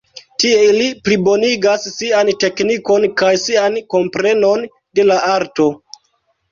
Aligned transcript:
Tiel 0.43 0.69
ili 0.69 0.87
plibonigas 1.07 1.85
sian 1.99 2.31
teknikon 2.45 3.07
kaj 3.23 3.31
sian 3.45 3.81
komprenon 3.97 4.69
de 5.01 5.09
la 5.13 5.21
arto. 5.39 5.71